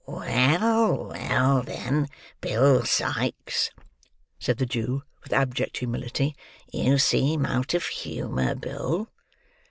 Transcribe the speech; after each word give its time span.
"Well, 0.07 1.09
well, 1.09 1.61
then—Bill 1.61 2.85
Sikes," 2.85 3.69
said 4.39 4.57
the 4.57 4.65
Jew, 4.65 5.03
with 5.21 5.31
abject 5.31 5.77
humility. 5.77 6.35
"You 6.73 6.97
seem 6.97 7.45
out 7.45 7.75
of 7.75 7.83
humour, 7.85 8.55
Bill." 8.55 9.11